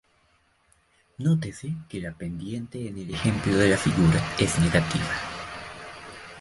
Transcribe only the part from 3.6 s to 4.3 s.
la figura